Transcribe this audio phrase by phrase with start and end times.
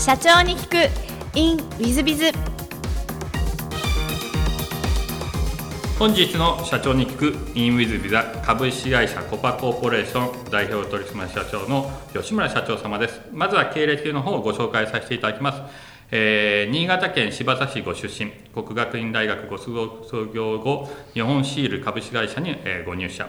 [0.00, 1.38] 社長に聞く。
[1.38, 2.32] In ウィズビズ
[5.98, 7.26] 本日の社長に聞く。
[7.54, 13.20] In ウィズビザ株式会社コパコーポレーション代表取締社長の吉村社長様です。
[13.30, 15.60] まずは経歴の方をご紹介させていただきます。
[16.10, 18.30] えー、新潟県新発田市ご出身。
[18.54, 23.28] 国学院大学ご卒業後日本シール株式会社に、えー、ご入社。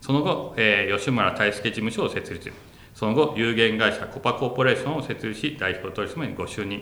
[0.00, 2.52] その後、えー、吉村大輔事務所を設立。
[3.02, 6.80] その後有限会社コパコーポレーションを設立し代表取締役にご就任。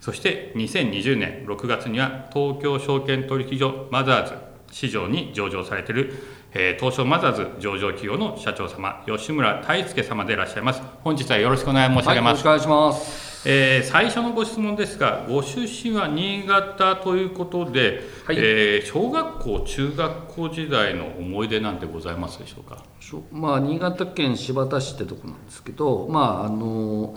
[0.00, 4.34] そして2020年6月には東京証券取引所マザーズ
[4.70, 6.14] 市場に上場されている、
[6.54, 10.82] えー、東証マザーズ上場企業の社長様吉村大輔様でいらっしゃいます。
[11.02, 13.25] 本日はよろしくお願い申し上げます、はい、よろしくお願いします。
[13.44, 22.82] えー、最初のご質問ですが、ご出身は新潟ということで、はい、えー、小学校、中学校時代の思い出なんてございますでしょうか、
[23.30, 27.16] まあ、新潟県新発田市ってとこなんですけど、まああの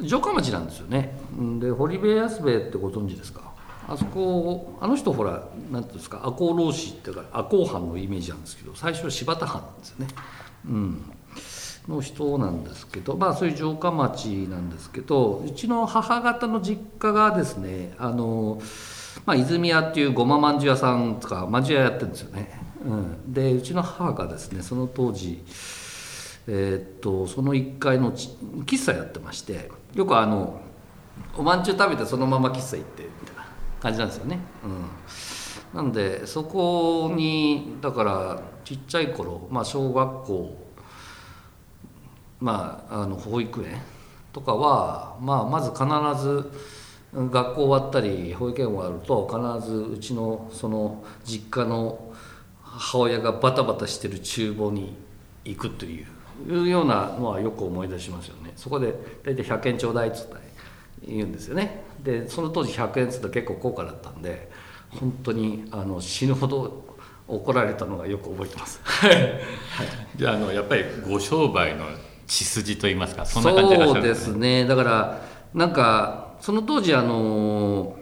[0.00, 1.18] 城下町なんですよね、
[1.60, 3.52] で堀部安兵衛ってご存知ですか、
[3.88, 10.08] あそこ、あの人、ほら、なんていうんですか、赤穂浪士っていうか、赤穂藩のイメージなんですけど、最初は柴田藩なんですよね。
[10.66, 11.12] うん
[11.88, 18.60] の人なんですけど、まあ、そういう城下町なんですけどうちの母方の実家がですねあの、
[19.24, 25.42] まあ、泉屋っていうごままんじゅう屋さんとかまんじゅう屋やってるんですよね、うん、でうちの母がですねその当時
[26.46, 30.60] えー、っとその1階の喫茶やってましてよくあの
[31.36, 33.46] おまんじゅう食べてそのまま喫茶行ってみたいな
[33.80, 40.67] 感じなんですよね、うん、なんでそこにだからちっちゃい頃、まあ、小学校
[42.40, 43.80] まあ、あの保育園
[44.32, 46.50] とかは、まあ、まず必ず
[47.12, 49.26] 学校終わったり保育園終わると
[49.60, 52.12] 必ずうちのその実家の
[52.62, 54.94] 母親がバタバタしてる厨房に
[55.44, 56.04] 行くとい
[56.46, 58.52] うようなのはよく思い出しますよね。
[58.56, 60.36] そこで大体100円ちょうだいっつって
[61.06, 61.82] 言うんですよね。
[62.04, 64.50] でその当時100円っつったら結構高価だったんで
[64.90, 66.84] 本当にあの死ぬほど
[67.26, 68.80] 怒られたのがよく覚えてます。
[68.84, 69.40] はい、
[70.14, 71.86] じゃああのやっぱりご商売の
[72.28, 74.66] 血筋と言いますかそんな感じでそうですね。
[74.66, 75.22] だから
[75.54, 77.96] なんかその当時あの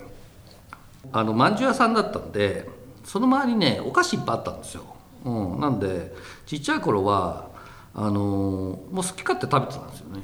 [1.12, 2.69] あのまんじゅう屋さんだったんで
[3.04, 4.82] その周りねお菓子いっぱいあったんですよ、
[5.25, 6.12] うん、なんで
[6.44, 7.48] ちっちゃい頃は
[7.94, 10.20] あのもう好き勝手食べてたんですよね。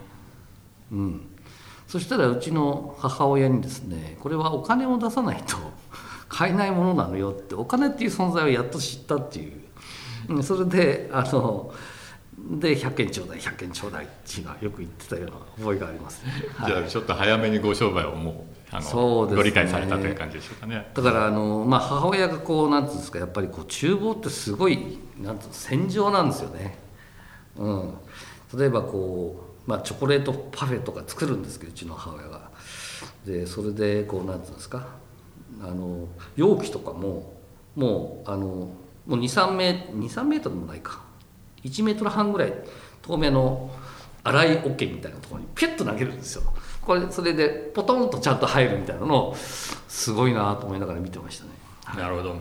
[0.92, 1.28] うん。
[1.86, 5.56] そしたらうちの母親にですねこれはお金を出さないと
[6.28, 9.60] 買えないものなのよってお金っていう存在をやっと知ったっていう。
[10.28, 10.42] うん。
[10.42, 11.72] それであの
[12.50, 18.34] で100円ちょうだい100円ちょうだいっていうのはよく言ってたような覚えがありますね、はい、じゃあちょっと早めにご商売をもう
[18.72, 20.90] あのそうです、ね、ご理解されたという感じでしょうかね。
[20.94, 26.78] だからあの、まあ、母親がこうなんていうんですかやっぱりこう厨房ってすごいなんていう戦場なんですよね、
[27.56, 27.94] うん、
[28.58, 32.50] 例えばこう、まあ、チョコレートパフェとか作るんですけどうちの母親が。
[33.26, 34.86] でそれでこうなんていうんですか
[35.62, 37.34] あの容器とかも
[37.76, 38.74] もうあのも
[39.06, 41.02] う23メ23メートルもないか
[41.64, 42.52] 1メートル半ぐらい
[43.02, 43.70] 透明の
[44.24, 46.42] 粗い桶みたいなところにピュッと投げるんですよ。
[46.80, 51.50] これそれでポトンとちゃんと入るみたいなのをすごいなと思いながら見てましたね、
[52.02, 52.36] なるほど。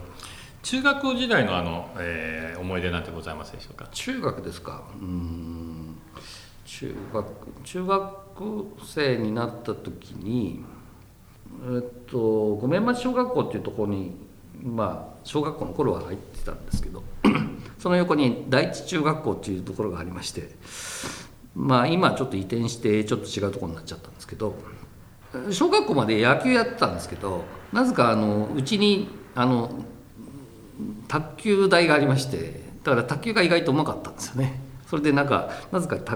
[0.64, 3.88] 中学校時代のあの、えー、思い出なんてございますでしょうか？
[3.92, 4.84] 中学ですか？
[5.00, 5.96] うん。
[6.66, 7.26] 中学
[7.64, 8.16] 中学
[8.86, 10.64] 生になった時に
[11.74, 14.16] えっと五面町小学校っていうところに
[14.64, 17.04] まあ小学校の頃は入ってたんですけど
[17.82, 20.50] その横に第一中学校っていうところがありまして
[21.56, 24.54] まあ今ちょっと移転してちょっと違うところになっちゃったんですけど
[25.52, 27.44] 小学校まで野球やってたんですけど
[27.74, 29.72] なぜかあのうちにあの
[31.08, 34.60] 卓球台がありましてだから卓球が意外とうまかったんですよね。
[34.88, 36.14] それでなんかなぜかた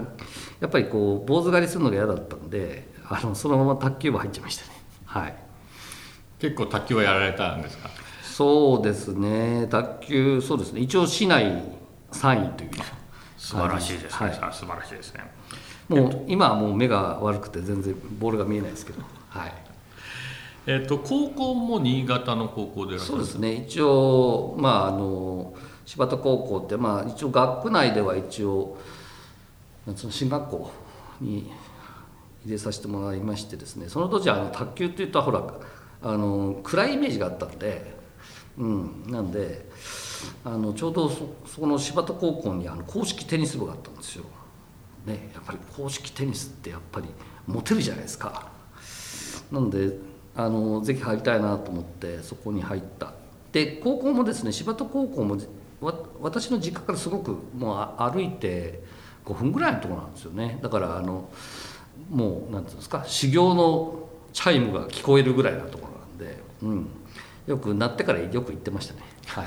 [0.60, 4.70] やっぱりこう坊主狩りするのが嫌だったのであのそのまま卓球部入っちゃいましたね。
[5.06, 5.36] はい。
[6.38, 7.88] 結構卓球はやられたんですか？
[8.36, 9.66] そうですね。
[9.70, 10.82] 卓球そうですね。
[10.82, 11.62] 一応市内
[12.12, 12.70] 3位という。
[13.38, 15.24] 素晴らしいですね、はい、素晴らしいですね。
[15.88, 19.00] もう今はもう目が悪くて全然ボールが見えないですけど。
[19.30, 19.52] はい。
[20.66, 23.54] えっと高校も新潟の高校でそうですね。
[23.54, 25.54] 一応まああの
[25.86, 28.76] 柴田高校ってまあ一応学区内では一応
[29.96, 30.70] その進学校
[31.22, 31.50] に
[32.44, 33.88] 入れさせてもらいましてですね。
[33.88, 35.42] その当時あの卓球っていったらほら
[36.02, 37.95] あの暗いイメージがあったんで
[38.58, 39.68] うん、なんで
[40.44, 44.24] あのちょうどそそこの柴田高校にあの公式テニス部があったんですよ。
[45.04, 47.06] ね、やっぱり公式テニスってやっぱり
[47.46, 48.48] モテるじゃないですか。
[49.52, 49.92] なんで
[50.34, 53.12] あのぜひ入りたいなと思ってそこに入った。
[53.52, 55.38] で高校もですね柴田高校も
[56.20, 58.82] 私の実家からすごくもう歩いて
[59.24, 60.58] 5分ぐらいのところなんですよね。
[60.62, 61.28] だからあの
[62.10, 66.88] もうなんていうんですか修行のチャイムが聞こえるぐらいなところなんで、うん、
[67.46, 69.00] よくなってからよく行ってましたね。
[69.26, 69.46] はい。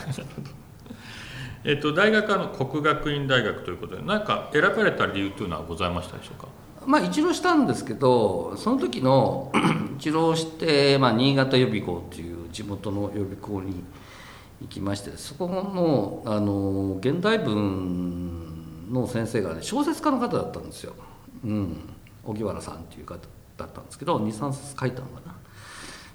[1.65, 6.47] えっと、大学はあの国学院大学ということで何か選ばれた理由というのはございましたでしょうか？
[6.85, 9.51] まあ一浪したんですけどその時の
[9.99, 13.83] 一浪して、まあ、新潟予備校っていう地元の予備校に
[14.61, 20.93] 行きましてそこのあの現代文の先生がね小説家の方だったんですよ、
[21.43, 21.77] うん、
[22.23, 23.19] 荻原さんっていう方
[23.57, 25.35] だったんですけど23冊書いたのかな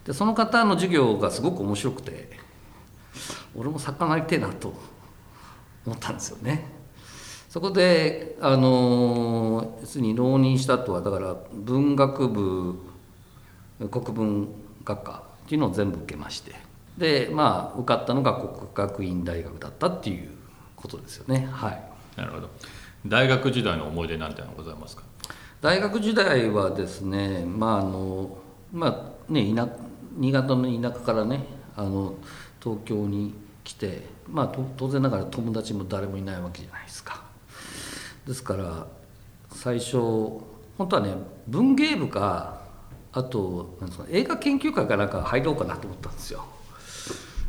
[0.05, 2.31] でその方の授業がすごく面白くて
[3.57, 4.75] 俺も作家になりてえなと
[5.87, 6.73] 思ったんですよね。
[7.49, 12.79] そこであの要するに浪人した後はだから文学部
[13.91, 14.49] 国文
[14.85, 16.53] 学科っていうのを全部受けまして
[16.99, 20.31] でまあ受かったのが国学院大学だったっていう
[20.75, 21.49] ことですよね。
[21.51, 21.83] はい。
[22.17, 22.51] なるほど。
[23.07, 25.03] 大学時代の思い出なんてのはございますか？
[25.61, 28.37] 大学時代はですねまああの
[28.73, 29.69] まあね田
[30.17, 31.45] 新潟の田舎からね
[31.77, 32.15] あの
[32.63, 37.23] 東京に来てまあ当然ながら友達も誰もいないわけじゃないですか。
[38.27, 38.87] ですから
[39.51, 39.97] 最初
[40.79, 41.15] 本当はね
[41.47, 42.63] 文芸部か
[43.13, 46.45] あとなんですか映画研究会かなんか入ろうかなと思ったんですよ。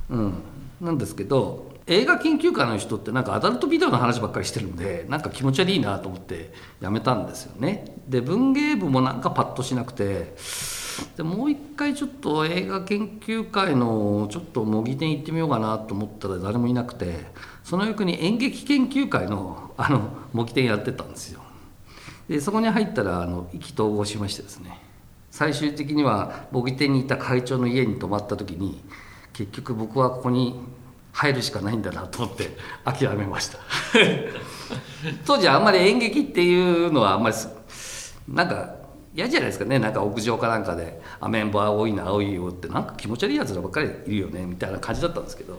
[0.09, 0.33] うん、
[0.79, 7.97] なんですけど映画研究会の人ってなんかアダルトビデオの話ばっかりしてるんでなんか気持ち悪いなと思ってやめたんですよね。
[8.07, 10.35] で文芸部もなんかパッとしなくて
[11.15, 17.25] でもう一回ちょっと映画研究会のちょっと模擬店行ってみようかなと思ったら誰もいなくて
[17.63, 21.42] その翌に演劇研究会の あの模擬店やってたんですよ。
[22.30, 24.80] でそこに入ったらあの意気投合しましてですね。
[25.31, 28.81] 最終的には模擬店にいた会長の家に泊まった時に
[29.33, 30.59] 結局僕はここに
[31.12, 33.59] 入るしかないんだなと思って 諦めました。
[35.25, 37.36] 当時あんまり演劇っていうのはあんまり
[38.27, 38.75] なんか
[39.15, 45.57] 嫌じゃないですかねなんか屋上かなんかで「アメンボ青いな青いよ」ってなんか気持ち悪いやつらばっかりいるよねみたいな感じだったんですけど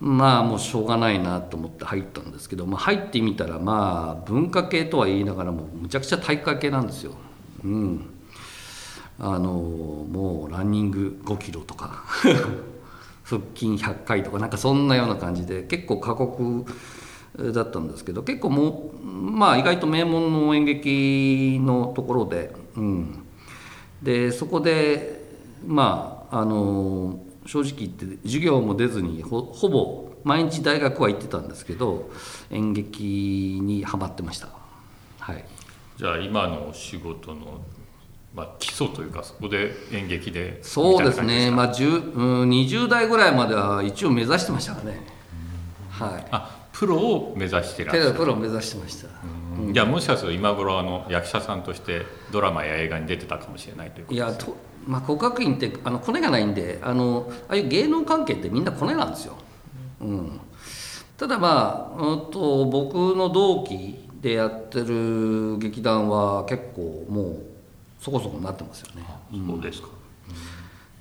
[0.00, 7.12] まあもうしょうがないなと思って入ったんですけど、まあ、入ってみたらまあ文化系とは言いながらもむちゃくちゃ体育会系なんですよ。
[7.64, 8.10] うん
[9.20, 12.04] あのもうランニング5キロとか
[13.24, 16.64] 腹筋100回とかなんかそんなような感じで結構過酷
[17.38, 23.24] だったんですけど結構もうまあ意外と名門の演劇のところで、うん、
[24.02, 25.22] でそこで
[25.64, 32.10] まああの正直言って授業も出ずにほほぼ毎日大学は行ってたんですけど
[32.50, 34.48] 演劇にはまってました。
[35.20, 35.44] はい。
[35.96, 37.60] じゃあ今の仕事の、
[38.34, 45.00] まあ、基礎というかそこで演劇でそうですね、まあ、10うん20代ぐらいまでは一応目指してましたからね、
[45.90, 48.14] はい、あプロを目指してらっしゃる。
[48.14, 49.08] プロを目指してました、
[49.58, 49.72] うん。
[49.74, 59.36] じゃあもしかすると今頃あの役者さんとしてドラマや映画に出てたかもしれないということいやと、まあ、国学院ってあのコネがないんであのああいう芸能関係ってみんなコネなんですよ、
[60.00, 60.40] うん、
[61.16, 67.42] ただまあ、うん、と僕の同期でやってる劇団は結構もう
[68.00, 69.04] そこそこになってますよね。
[69.32, 69.88] そうですか、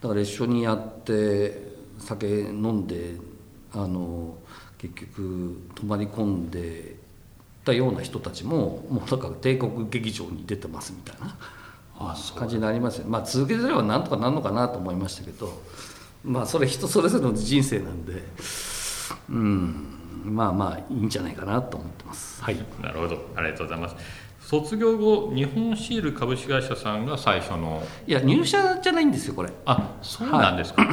[0.02, 3.16] だから一緒にやって酒飲んで
[3.74, 4.36] あの
[4.78, 6.96] 結局泊まり込んで
[7.66, 11.36] たような人たちももうなんか帝国劇場に出てますみたいな
[12.36, 13.08] 感じになりますよ。
[13.08, 15.62] まあ続けてればなんとかなるのかなと思いましたけど
[16.24, 18.22] まあそれ人それぞれの人生なんで
[19.30, 19.74] うん
[20.26, 22.44] まあまあいいんじゃないかなと思ってます。
[22.44, 22.58] はい。
[22.82, 23.30] なるほど。
[23.36, 23.96] ありがとうございます。
[24.42, 27.84] 卒業後日本シール株式会社さんが最初の？
[28.08, 29.52] いや入社じゃないんですよこれ。
[29.66, 30.88] あそうなんですか、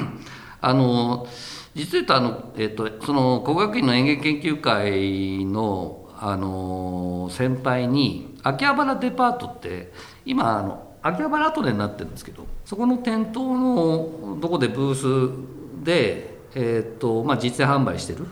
[0.60, 1.26] あの
[1.74, 9.92] 実を言うとあの、えっと、その国学院の演劇研究会のあの先輩に秋葉原デパートって
[10.24, 18.26] 今あの秋葉原アトレになってるんですけどそこの店頭のどこでブースで、えっとまあ、実践販売してる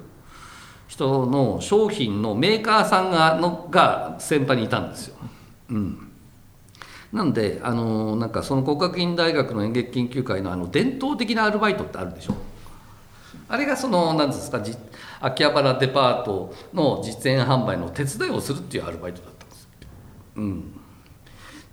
[0.87, 5.17] 人の商品のメーカーさんがのが先輩にいたんですよ。
[5.71, 6.09] うん
[7.13, 12.35] なんであのなんかその国学院大学の演劇研究会のあの伝統的なアルバイトってあるでしょ
[13.49, 14.63] あれがその何ですか
[15.21, 19.69] 秋葉原デパートの実演販売の手伝いをするっていうアルバイトだったんです。
[20.37, 20.81] うん。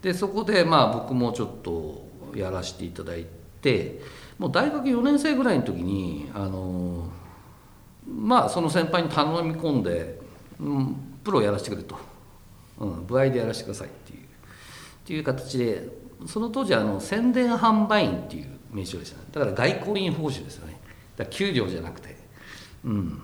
[0.01, 3.25] でそこでまあ僕もちょっとやらせていただい
[3.61, 4.01] て
[4.37, 7.09] もう大学4年生ぐらいの時にあの
[8.07, 10.19] まあその先輩に頼み込んで、
[10.59, 11.97] うん、プロやらせてくれと、
[12.79, 14.19] うん、部合でやらせてくださいっていう。
[14.19, 14.21] っ
[15.05, 15.89] ていう形で
[16.27, 19.23] その当時あの宣伝販売員っていう名称でしたね。
[19.31, 20.78] だから外交員報酬ですよね。
[21.19, 22.17] だ給料じゃなくて。
[22.85, 23.21] うん。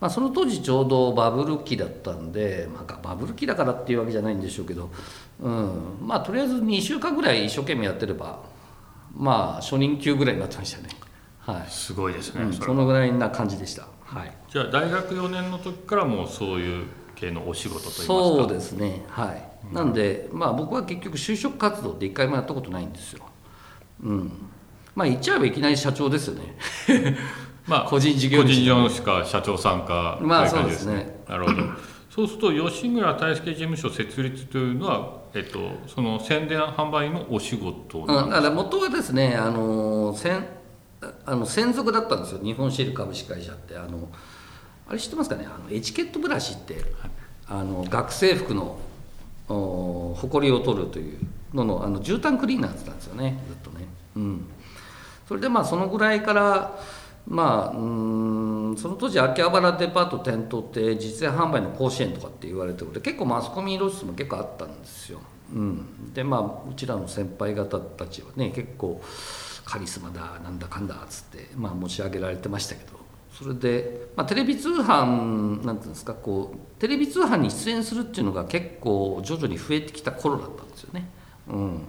[0.00, 4.90] まあ、その当時ちょうどバブル期だったんで、まあ、バブル期だからっていうわけじゃないんでしょうけど、
[5.40, 8.40] うん、まあとりあえず2週間ぐらい一生懸命やってれば
[9.14, 10.88] まあ初任給ぐらいになってましたね。
[11.40, 11.70] はい。
[11.70, 13.88] すごいですね、うん、それそのぐらいな感じでした。
[14.04, 14.32] はい。
[14.48, 18.06] じゃあ大学4年の時からもうそういう系のお仕事といいますか。
[18.06, 19.04] そうですね。
[19.08, 23.26] はい、なんでまあ僕は結局就職活動って一回もやったことないんですよ。
[24.02, 24.32] うん
[25.00, 26.54] まあ言っちゃえばいきなり社長ですよね。
[27.66, 28.42] まあ、個人事業主。
[28.42, 31.22] 個人事業主か社長さんかまあそうですね。
[31.26, 31.56] なるほど。
[32.10, 40.44] そうすると吉村大輔事務所設立というのは、えっと、その宣伝販売のお仕事うん、なんですだから元はですねあの専
[41.24, 42.40] あの専属だったんですよ。
[42.44, 43.78] 日本シール株式会社って。
[43.78, 44.06] あの
[44.86, 45.46] あれ知ってますかね？
[45.46, 46.82] あのエチケットブラシって、
[47.48, 48.76] あの学生服の
[49.48, 51.18] お埃を取るという
[51.54, 53.42] ののあの絨毯クリーナーって言ったんですよね。
[53.48, 53.86] ずっとね。
[54.16, 54.44] うん
[55.30, 56.76] それでまあそのぐらいから
[57.24, 65.20] まあうんその当時秋葉原デパート店頭って実演販売の甲子園とかって言われてるで結構マスコミ露出も結構あったんですよ、
[65.54, 69.00] うん、でまあうちらの先輩方たちはね結構
[69.64, 72.98] カリスマだなんだかんだっつって、まあ、持ち上げられてましたけど。
[73.30, 81.08] それで、まあ、テレビ通販なんていうんですかこうテレビ通販に出演するっていうのが結構徐々に増えてきた頃だったんですよね。
[81.48, 81.88] うん、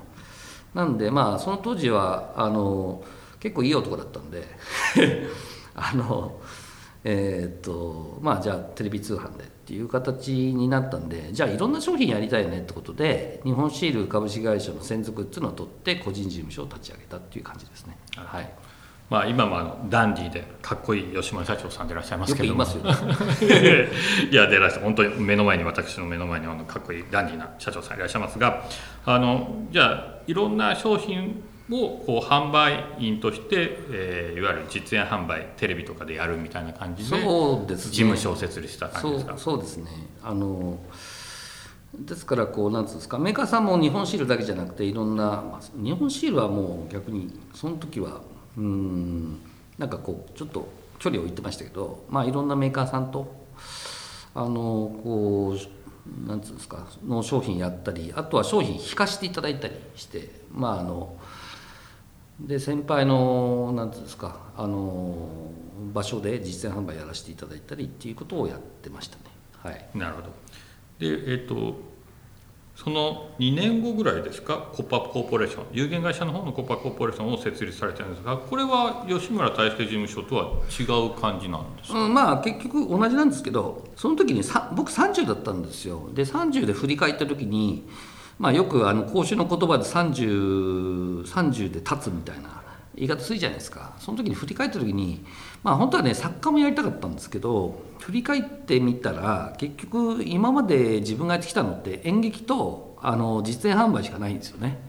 [0.75, 3.03] なんでまあその当時はあの
[3.41, 4.47] 結構いい男だったんで
[5.75, 6.39] あの
[7.03, 17.97] えーっとまあじゃあテレビ通販でっていう形になったんでじゃあいろんな商品やりたいねってことで日本シール株式会社の専属っていうのを取って個人事務所を立ち上げたっていう感じですね。
[18.15, 18.49] はい
[19.09, 22.63] まあ、今もあのダンディーでかっこいい吉村社長さんでいらっしゃいますけども。
[24.31, 28.63] いやでらっしゃ本当に目の前に私の目の前にあのかっこいいダンディーな社長さんいらっしゃいますが
[29.05, 37.91] あのじゃあいろんな商品をこう販売員として、えーいわゆる実演販売テレビとかでやるみたいな感じでそうですね。
[37.91, 39.37] 事務所を設立した感じですか？
[39.37, 39.89] そうですね。
[40.23, 40.79] あの
[41.93, 48.21] ですからこうなんつうんですかメーカーさんも日本シールだけじゃなくていろんな、まあ、日本シールはもう逆にその時は
[48.57, 49.39] うーん
[49.77, 53.35] なんかこうちょっと距離を置いてましたけどまあいろんなメーカーさんと
[54.33, 54.49] あの
[55.03, 61.17] こうなんつうんですかの商品やったりあとは商品引かしていただいたりしてまああの
[62.47, 65.29] で先輩のなんていうんですかあの
[65.93, 69.23] 場所で実践販売やらせていただいたりっていうことをやってましたね。
[69.57, 69.89] はい。
[69.93, 70.27] なるほど。
[70.99, 71.91] でえっ、と
[72.75, 75.65] その2年後ぐらいですかコッパコーポレーション。
[75.71, 80.45] 有限会社の方のコッパコーポレーションを設立されてるんですがこれは吉村大輔事務所とは
[80.79, 86.09] 違う感じなんですか、うん、まあ結局同じなんですけどその時にさ僕30だったんですよ。
[86.13, 87.87] で30で振り返った時に、
[88.41, 92.63] まあ、よくあの講習の言葉で 30, 30で立つみたいな
[92.95, 95.23] 言い方するじゃないですかその時に振り返った時に
[95.61, 104.79] まあ本当はね作家もやりたかったんですけど振り返ってみたら結局今まで自分がやってきたのって演劇とあの実演販売しかないんですよね。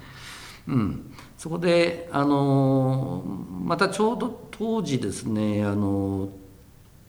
[0.66, 6.30] うん、そこであのまたちょうど当時ですねあの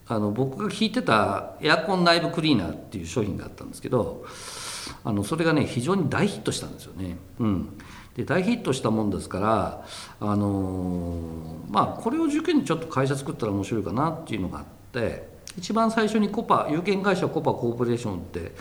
[0.08, 4.26] あの僕が弾いてたエアコン内部クリーナーっていう商品があったんですけど
[5.04, 7.18] あのそれがね非常に大ヒットしたんですよね。
[7.40, 7.78] うん、
[8.16, 9.86] で大ヒットしたもんですから
[10.20, 18.52] あのまあこれを軸にちょっと会社作ったら面白いかなっていうのがあって一番最初にコパ有限会社コパコーポレーションって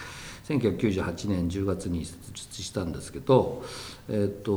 [0.45, 3.65] 1998年10月に設立したんですけど、
[4.09, 4.53] えっと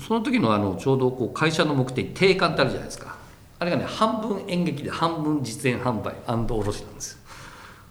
[0.00, 3.16] その時のあのちょうどこう会社の目的定款ってあるじゃないですか。
[3.58, 7.17] あれがね半分演劇で半分実演販売卸なんですよ。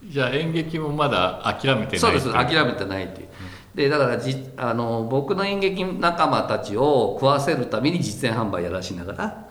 [0.08, 3.28] じゃあ演劇もまだ諦めてないそうです諦めてないっていう。
[3.76, 9.50] でだからじあの僕の演劇仲間たちを食わせるために実演販売やらしながら。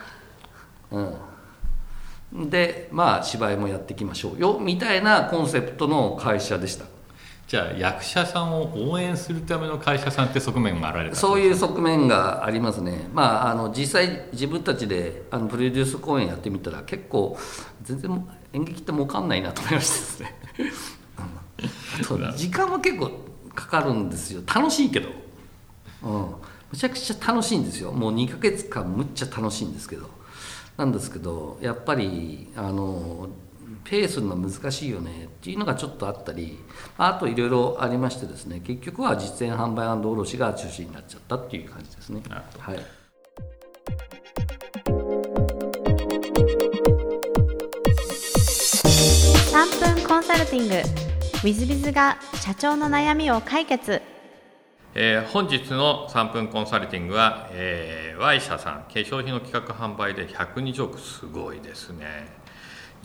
[2.33, 2.51] うん。
[2.51, 6.87] でまあ芝居もやっていきましょうよみたいなコンセプトの会社でした。
[7.47, 13.09] じゃあ役者さんを応援するための会社さんって側面があられたそういう側面がありますね。
[13.13, 17.39] まああの実際自分たちであのプロデュース公演やってみたら結構
[17.83, 20.35] 全然演劇って儲かんないなと思いましたですね。
[22.37, 23.11] 時間は結構
[23.55, 24.43] かかるんですよ。
[24.53, 25.09] 楽しいけど、
[26.03, 26.21] うん、
[26.73, 27.93] むちゃくちゃ楽しいんですよ。
[27.93, 30.17] もう2ヶ月間むっちゃ楽しいんですけど。
[30.77, 33.29] なんですけどやっぱりあの
[33.89, 36.59] ペースの難しいよねっていうのがちょっとあったり
[36.99, 42.21] あといろいろありましてですね結局は実演販売卸が中心になっちゃったっていう感じですね。
[42.59, 42.79] はい。
[49.57, 50.83] 3分コンサルティング w
[51.45, 54.03] i z b i が社長の悩みを解決。
[54.95, 62.36] えー本日の3分コンサルティングは、えー、Y 社さん化粧品の企画販売で120億すごいですね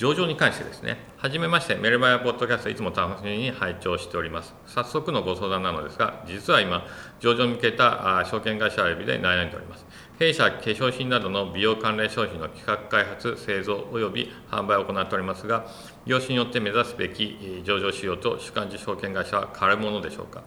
[0.02, 4.56] 上場に関してですね、はじめまして、メルマガポッドキャスト、いつも楽しみに拝聴しております。
[4.66, 6.88] 早速のご相談なのですが、実は今、
[7.20, 9.86] 上場に向けた証券会社選びで悩んでおります。
[10.18, 15.68] 弊社、化粧品などの美容関連商品の企画開発、製造及び販売を行っておりますが、
[16.08, 20.42] 業種によって目指すべき上場仕様と主幹事証券会社は変わるものでしょうか。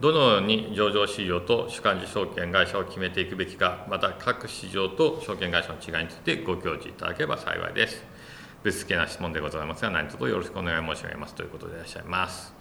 [0.00, 8.11] どのように上場市場と主幹事証券会社を決めていくべきか、また各市場と証券会社の違いについてご教示いただければ幸いです。
[8.62, 12.54] ぶしつけな質問でございますが、何卒よろしくお願い申し上げますということでいらっしゃいます。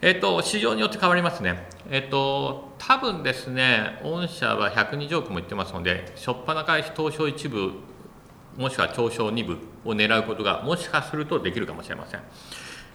[0.00, 1.68] えっ、と、市場によって変わりますね。
[1.90, 7.72] えっ、と、多分ですね、御社は120億も言ってますので、初っ端開始東証一部、
[8.56, 12.20] もしくは東証2部を狙うことが、もしかするとできるかもしれません。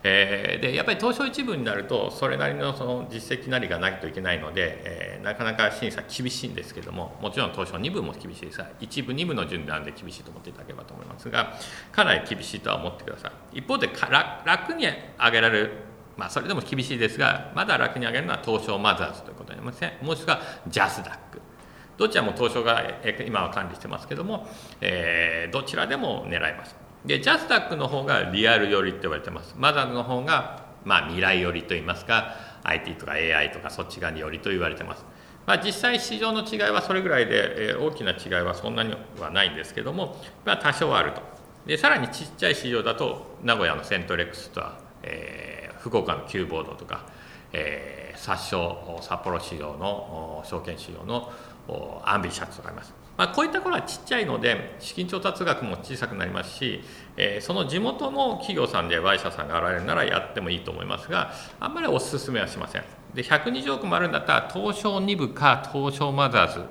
[0.03, 11.53] えー、でやっぱり東証一部になるとそれなりのその実績なりがないといけないので、えー、なかなか審査厳しいんですけどももちろん東証2部も厳しいですが一部2部の順なんで厳しいと思っていただければと思いますが
[11.91, 13.89] かなり厳しいとは思ってください一方で
[14.45, 19.98] 楽に上げられるまあ、それでも厳しいですが、まだ楽に上げるのは東証マザーズということになりますね。
[20.03, 21.41] もしくはジャスダック。
[21.98, 22.83] どちらも東証が
[23.25, 24.48] 今は管理してますけども、
[24.81, 26.82] えー、どちらでも狙えます。
[27.05, 29.55] でジャスタックの方がリアル寄りって言われてます。
[29.57, 35.05] マザーの方がまあ未来寄りといいますか IT とか AI とかそっち側に寄りと言われてます。
[35.45, 41.22] まあ、実際市場の違いはそれぐらいで、えー、大きな違いはそんなにはないんですけども、まあ、多少あると。
[41.65, 47.05] でさらにちっちゃい市場だと名古屋のセントレックスとは、えー、福岡のキューボードとか、
[47.51, 51.31] えー、札所札幌市場の証券市場の
[52.05, 53.02] アンビシャスとかあります。
[53.15, 56.82] まあ、こういったところはちっちゃいので資金調達額も小さくなりますし、
[57.15, 62.84] えー、その地元の企業さんで Y 社さんが現れるならやってもいいと思いますがあんまりお勧めはしません。
[63.13, 66.65] で120億もあるんだったら東証2部か東証マザーズ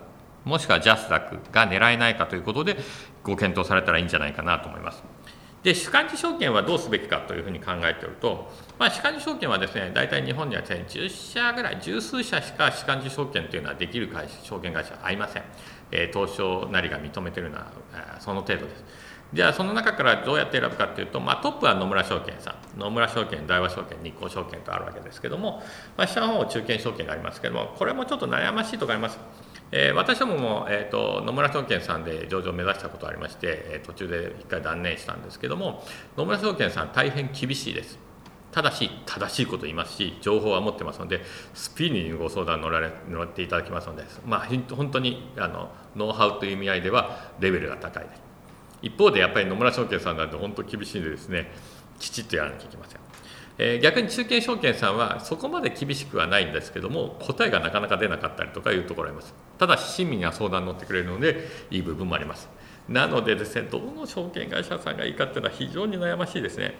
[0.44, 2.76] もしくはジャスダックが狙えないかということで
[3.22, 5.04] ご検討されたらいいんじゃないかなと思います。
[5.62, 15.42] で主幹事証券はどうすべきかというふうに考えておると、まあ、主幹事証券はですね大体日本にはですね10社ぐらい十数社しか主幹事証券というのはできる会社証券会社はありません
[15.92, 17.70] え東証なりが認めているのは
[18.18, 18.84] その程度です。
[19.32, 25.62] じゃあその中からどうやって選ぶかっていうと、まあ、トップは野村証券さん野村証券大和証券日興証券とあるわけですけども、
[25.96, 29.18] まあ、下の方中堅証券がありますけどもこれもちょっと悩ましいところあります。
[29.74, 35.82] えー、私どもも、えーと、野村証券さんで上場を目指したことがありまして、えー、途中で1回断念したんですけども
[36.16, 37.98] 野村証券さん大変厳しいです。
[38.52, 41.22] ただし正しいこと言いますし情報は持ってますので
[41.54, 48.20] スピーディーにご相談乗られ乗っていただきますので、まあ、本当にあのノウハウという意味合いではレベルが高いです
[48.82, 51.50] 一方でやっぱり野村証券さんなんて本当厳しいんでですね
[51.98, 53.00] きちっとやらなきゃいけません、
[53.58, 59.34] えー、逆に中堅証券さんはそこまで厳しくはないんですけども答えがなかなか出なかったりとかいうところあります。
[59.58, 62.48] ただし親身には相談に乗ってくれるのでいい部分もあります。
[62.88, 66.74] なのでですねどの証券会社さんがいいかっていうのは非常に悩ましいですね。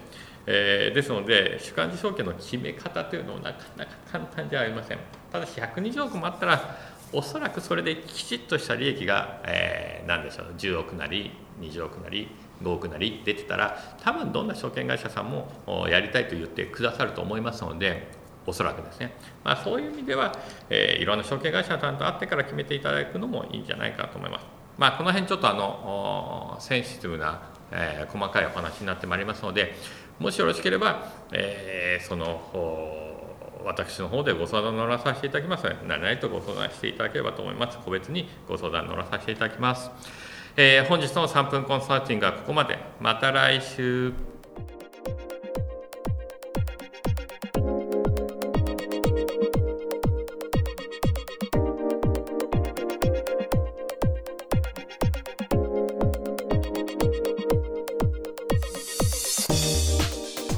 [0.45, 4.97] えー、ですので主幹事証券の決め方というのはなかなか簡単ではありません。
[5.31, 6.77] ただし120億もあったら
[7.13, 11.31] おそらくそれできちっとした利益が、えー、何でしょう10億なり
[11.61, 12.27] 20億なり
[12.63, 15.47] 5億なり出てたら多分どんな証券会社さんも
[15.87, 20.33] やりたいと言ってくださると思いますのでおそらくですね、まあ、そういう意味では、
[20.69, 24.45] えー、いろんな証券会社さんと会ってから決めていただくのもいいんじゃないかと思います。
[24.77, 29.75] まあ、この辺ちょっとあのセンシティブな、えー、細かいお話になってまいりますので、
[30.19, 32.41] もしよろしければ、えー、その
[33.63, 37.77] 私の方でご相談乗らさせていただきますので、何々とご相談していただければと思います。
[37.79, 39.89] 個別にご相談乗らさせていただきます。
[40.55, 42.77] えー、本日の3分コンサルティングはここまで。
[42.99, 44.13] また来週。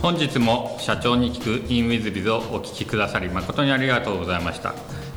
[0.02, 4.76] 本日も社長に聞く in WizBiz をお聞きくださり誠にありがとうございました、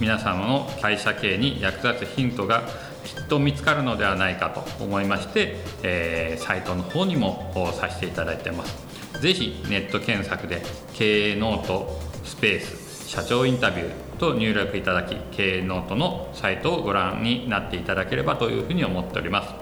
[0.00, 2.62] 皆様の会社経営に役立つヒントが
[3.04, 8.86] きっと見つかるのではないかと思いまして、えー、サイトの方にもさせていただいてます。
[9.20, 19.54] 是非ネット検索で経営ノートスペース社長インタビューと入力いただき経営ノートのサイトをご覧になっていただければというふうに思っております。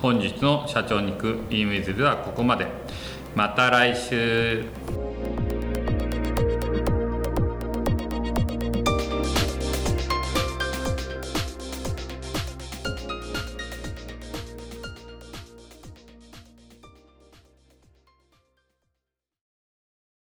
[0.00, 2.66] 本日の社長に行く e ムイズではここまで。
[3.34, 4.64] また来週。